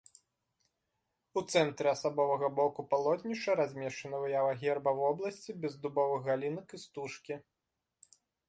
[1.41, 7.35] У цэнтры асабовага боку палотнішча размешчана выява герба вобласці без дубовых галінак і стужкі.